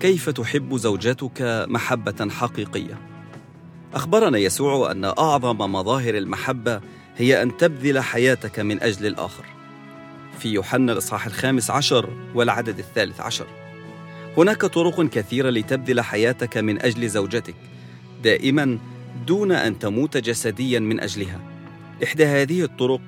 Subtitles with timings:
[0.00, 2.98] كيف تحب زوجتك محبة حقيقية؟
[3.94, 6.80] أخبرنا يسوع أن أعظم مظاهر المحبة
[7.16, 9.44] هي أن تبذل حياتك من أجل الآخر.
[10.38, 13.46] في يوحنا الإصحاح الخامس عشر والعدد الثالث عشر.
[14.36, 17.54] هناك طرق كثيرة لتبذل حياتك من أجل زوجتك
[18.22, 18.78] دائما
[19.26, 21.40] دون أن تموت جسديا من أجلها.
[22.04, 23.00] إحدى هذه الطرق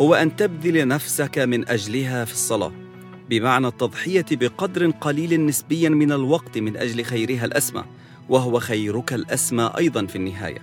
[0.00, 2.81] هو أن تبذل نفسك من أجلها في الصلاة.
[3.32, 7.84] بمعنى التضحية بقدر قليل نسبيا من الوقت من أجل خيرها الأسمى
[8.28, 10.58] وهو خيرك الأسمى أيضا في النهاية.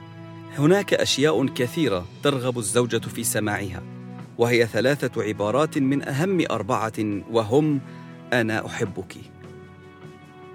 [0.57, 3.83] هناك أشياء كثيرة ترغب الزوجة في سماعها
[4.37, 7.81] وهي ثلاثة عبارات من أهم أربعة وهم
[8.33, 9.15] أنا أحبك.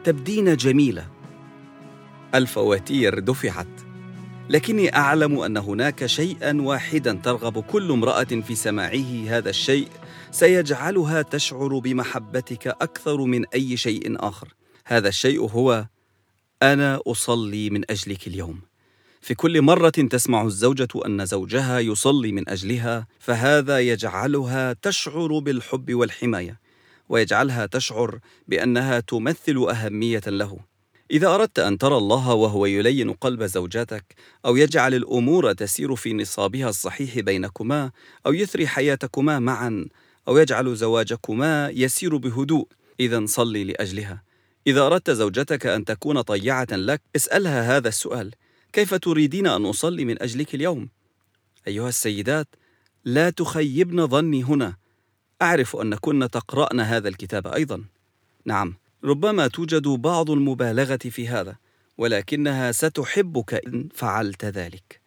[0.05, 1.06] تبدين جميلة.
[2.34, 3.80] الفواتير دفعت.
[4.48, 9.88] لكني أعلم أن هناك شيئا واحدا ترغب كل امرأة في سماعه هذا الشيء
[10.34, 14.54] سيجعلها تشعر بمحبتك أكثر من أي شيء آخر.
[14.86, 15.86] هذا الشيء هو
[16.62, 18.60] أنا أصلي من أجلك اليوم.
[19.20, 26.60] في كل مرة تسمع الزوجة أن زوجها يصلي من أجلها فهذا يجعلها تشعر بالحب والحماية
[27.08, 30.58] ويجعلها تشعر بأنها تمثل أهمية له.
[31.10, 34.14] إذا أردت أن ترى الله وهو يلين قلب زوجتك
[34.46, 37.91] أو يجعل الأمور تسير في نصابها الصحيح بينكما
[38.26, 39.86] أو يثري حياتكما معا
[40.28, 42.69] أو يجعل زواجكما يسير بهدوء.
[43.00, 44.22] إذا صلي لأجلها.
[44.66, 48.31] إذا أردت زوجتك أن تكون طيعة لك اسألها هذا السؤال.
[48.72, 50.89] كيف تريدين أن أصلي من أجلك اليوم؟
[51.66, 52.48] أيها السيدات
[53.05, 54.77] لا تخيبن ظني هنا.
[55.42, 57.84] أعرف أنكن تقرأن هذا الكتاب أيضا.
[58.44, 61.56] نعم ربما توجد بعض المبالغة في هذا
[61.98, 65.00] ولكنها ستحبك إن فعلت ذلك.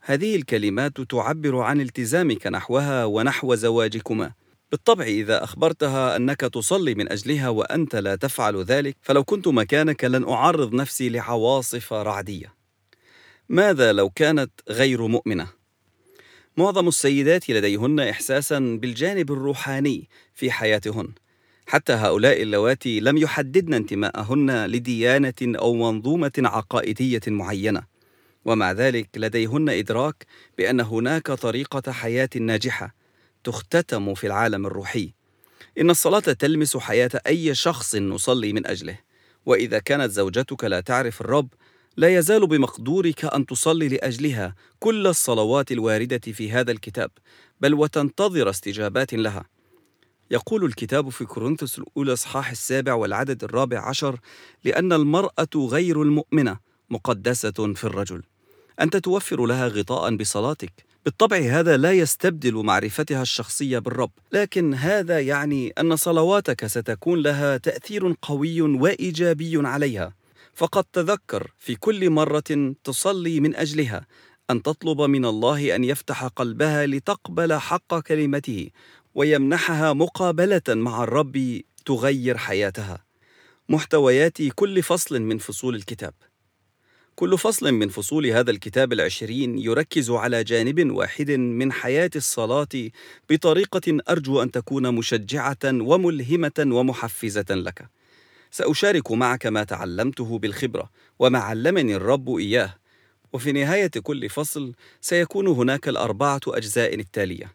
[0.00, 4.32] هذه الكلمات تعبر عن التزامك نحوها ونحو زواجكما.
[4.70, 10.28] بالطبع إذا أخبرتها أنك تصلي من أجلها وأنت لا تفعل ذلك فلو كنت مكانك لن
[10.28, 12.54] أعرض نفسي لعواصف رعدية.
[13.48, 15.46] ماذا لو كانت غير مؤمنة؟
[16.56, 21.08] معظم السيدات لديهن إحساسا بالجانب الروحاني في حياتهن.
[21.66, 27.82] حتى هؤلاء اللواتي لم يحددن انتماءهن لديانة أو منظومة عقائدية معينة.
[28.44, 30.26] ومع ذلك لديهن إدراك
[30.58, 32.99] بأن هناك طريقة حياة ناجحة.
[33.44, 35.12] تختتم في العالم الروحي.
[35.80, 38.98] إن الصلاة تلمس حياة أي شخص نصلي من أجله.
[39.46, 41.48] وإذا كانت زوجتك لا تعرف الرب
[41.96, 47.10] لا يزال بمقدورك أن تصلي لأجلها كل الصلوات الواردة في هذا الكتاب
[47.60, 49.44] بل وتنتظر استجابات لها.
[50.30, 54.20] يقول الكتاب في كورنثوس الأولى إصحاح السابع والعدد الرابع عشر
[54.64, 56.58] لأن المرأة غير المؤمنة
[56.90, 58.22] مقدسة في الرجل.
[58.80, 60.89] أنت توفر لها غطاء بصلاتك.
[61.04, 68.14] بالطبع هذا لا يستبدل معرفتها الشخصية بالرب لكن هذا يعني أن صلواتك ستكون لها تأثير
[68.22, 70.14] قوي وإيجابي عليها.
[70.54, 74.06] فقد تذكر في كل مرة تصلي من أجلها
[74.50, 78.70] أن تطلب من الله أن يفتح قلبها لتقبل حق كلمته
[79.14, 83.04] ويمنحها مقابلة مع الرب تغير حياتها.
[83.68, 86.14] محتويات كل فصل من فصول الكتاب.
[87.16, 92.90] كل فصل من فصول هذا الكتاب العشرين يركز على جانب واحد من حياة الصلاة
[93.30, 97.88] بطريقة أرجو أن تكون مشجعة وملهمة ومحفزة لك.
[98.50, 102.74] سأشارك معك ما تعلمته بالخبرة وما علمني الرب إياه.
[103.32, 107.52] وفي نهاية كل فصل سيكون هناك الأربعة أجزاء التالية.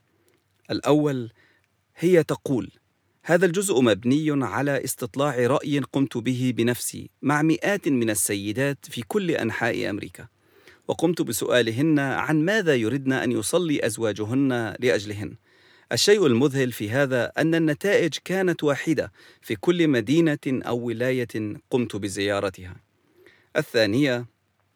[0.71, 1.31] الأول
[1.97, 2.71] هي تقول:
[3.27, 9.31] هذا الجزء مبني على استطلاع رأي قمت به بنفسي مع مئات من السيدات في كل
[9.31, 10.27] أنحاء أمريكا.
[10.87, 15.35] وقمت بسؤالهن عن ماذا يردن أن يصلي أزواجهن لأجلهن.
[15.91, 22.75] الشيء المذهل في هذا أن النتائج كانت واحدة في كل مدينة أو ولاية قمت بزيارتها.
[23.57, 24.25] الثانية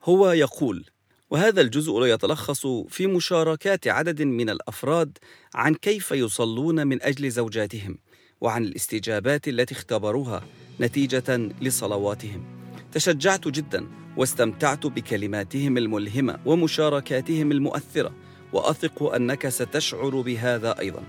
[0.04, 0.86] هو يقول
[1.30, 5.18] وهذا الجزء يتلخص في مشاركات عدد من الأفراد
[5.56, 7.98] عن كيف يصلون من أجل زوجاتهم.
[8.42, 10.44] وعن الاستجابات التي اختبروها
[10.82, 12.44] نتيجة لصلواتهم.
[12.92, 13.88] تشجعت جدا
[14.18, 18.12] واستمتعت بكلماتهم الملهمة ومشاركاتهم المؤثرة
[18.54, 21.04] وأثق أنك ستشعر بهذا أيضا.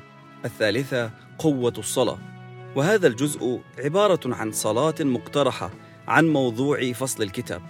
[0.44, 2.18] الثالثة قوة الصلاة.
[2.76, 5.70] وهذا الجزء عبارة عن صلاة مقترحة
[6.08, 7.62] عن موضوع فصل الكتاب.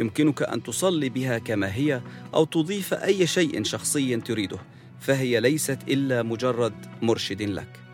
[0.00, 2.00] يمكنك أن تصلي بها كما هي
[2.34, 4.58] أو تضيف أي شيء شخصي تريده
[5.00, 7.87] فهي ليست إلا مجرد مرشد لك.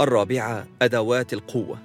[0.00, 1.78] الرابعة أدوات القوة.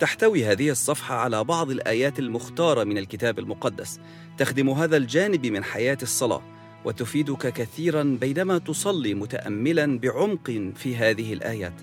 [0.00, 4.00] تحتوي هذه الصفحة على بعض الآيات المختارة من الكتاب المقدس.
[4.38, 6.42] تخدم هذا الجانب من حياة الصلاة
[6.84, 11.74] وتفيدك كثيرا بينما تصلي متأملا بعمق في هذه الآيات.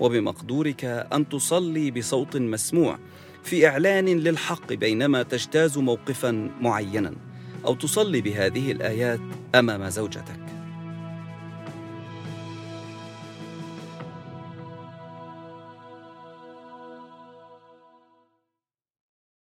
[0.00, 2.98] وبمقدورك أن تصلي بصوت مسموع
[3.42, 7.14] في إعلان للحق بينما تجتاز موقفا معينا.
[7.66, 9.20] أو تصلي بهذه الآيات
[9.54, 10.43] أمام زوجتك.